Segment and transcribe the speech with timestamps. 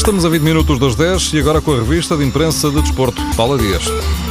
[0.00, 3.20] Estamos a 20 minutos das 10 e agora com a revista de imprensa de desporto.
[3.36, 3.84] Paula Dias.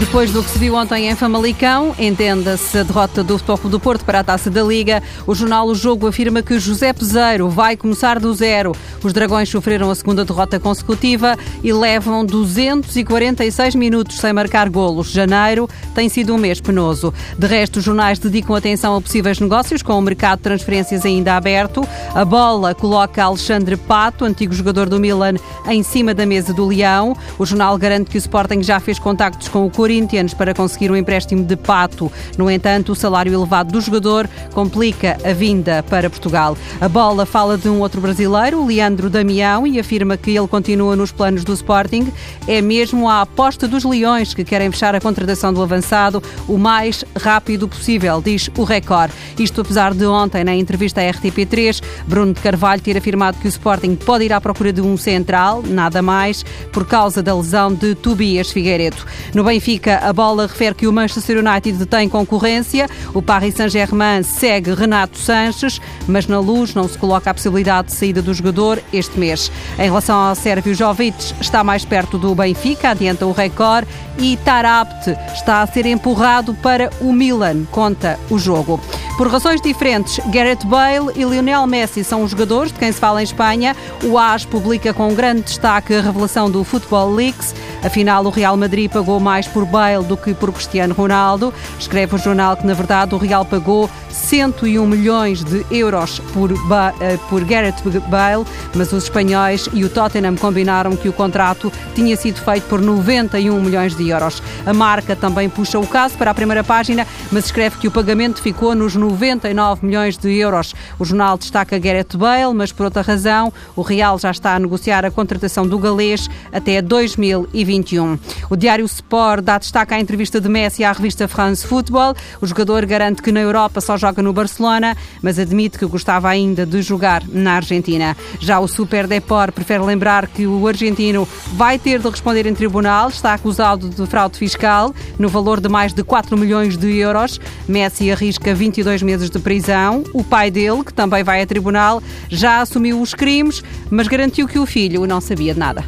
[0.00, 4.02] Depois do que se viu ontem em Famalicão, entenda-se a derrota do Futebol do Porto
[4.02, 8.18] para a Taça da Liga, o jornal O Jogo afirma que José Peseiro vai começar
[8.18, 8.74] do zero.
[9.04, 15.10] Os Dragões sofreram a segunda derrota consecutiva e levam 246 minutos sem marcar golos.
[15.10, 17.12] Janeiro tem sido um mês penoso.
[17.38, 21.36] De resto, os jornais dedicam atenção a possíveis negócios, com o mercado de transferências ainda
[21.36, 21.86] aberto.
[22.14, 25.34] A bola coloca Alexandre Pato, antigo jogador do Milan,
[25.68, 27.16] em cima da mesa do Leão.
[27.38, 30.96] O jornal garante que o Sporting já fez contactos com o Corinthians para conseguir um
[30.96, 32.10] empréstimo de Pato.
[32.36, 36.56] No entanto, o salário elevado do jogador complica a vinda para Portugal.
[36.80, 41.12] A bola fala de um outro brasileiro, Leandro Damião, e afirma que ele continua nos
[41.12, 42.12] planos do Sporting.
[42.46, 47.04] É mesmo a aposta dos Leões que querem fechar a contratação do avançado o mais
[47.18, 49.10] rápido possível, diz o Record.
[49.38, 53.48] Isto apesar de ontem, na entrevista à RTP3, Bruno de Carvalho ter afirmado que o
[53.48, 57.94] Sporting pode ir à procura de um central, nada mais, por causa da lesão de
[57.94, 59.04] Tobias Figueiredo.
[59.34, 62.88] No Benfica, a bola refere que o Manchester United tem concorrência.
[63.14, 67.94] O Paris Saint-Germain segue Renato Sanches, mas na luz não se coloca a possibilidade de
[67.94, 69.50] saída do jogador este mês.
[69.78, 73.86] Em relação ao Sérvio Jovic, está mais perto do Benfica, adianta o Record,
[74.18, 78.80] e Tarabt está a ser empurrado para o Milan, conta o jogo.
[79.20, 83.20] Por razões diferentes, Gareth Bale e Lionel Messi são os jogadores de quem se fala
[83.20, 83.76] em Espanha.
[84.02, 87.54] O AS publica com grande destaque a revelação do Football Leaks.
[87.84, 91.52] Afinal, o Real Madrid pagou mais por Bale do que por Cristiano Ronaldo.
[91.78, 97.18] Escreve o jornal que, na verdade, o Real pagou 101 milhões de euros por, eh,
[97.28, 102.40] por Gareth Bale, mas os espanhóis e o Tottenham combinaram que o contrato tinha sido
[102.40, 104.42] feito por 91 milhões de euros.
[104.66, 108.42] A marca também puxa o caso para a primeira página, mas escreve que o pagamento
[108.42, 110.74] ficou nos 99 milhões de euros.
[110.98, 115.04] O jornal destaca Gareth Bale, mas por outra razão, o Real já está a negociar
[115.04, 118.18] a contratação do galês até 2021.
[118.48, 122.14] O Diário Sport dá destaque à entrevista de Messi à revista France Football.
[122.40, 126.64] O jogador garante que na Europa só joga no Barcelona, mas admite que gostava ainda
[126.64, 128.16] de jogar na Argentina.
[128.38, 133.08] Já o Super Deport prefere lembrar que o argentino vai ter de responder em tribunal,
[133.08, 137.40] está acusado de fraude fiscal no valor de mais de 4 milhões de euros.
[137.68, 140.02] Messi arrisca 22 dois meses de prisão.
[140.12, 144.58] O pai dele, que também vai a tribunal, já assumiu os crimes, mas garantiu que
[144.58, 145.84] o filho não sabia de nada.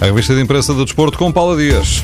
[0.00, 2.02] A revista de imprensa do desporto com Paula Dias.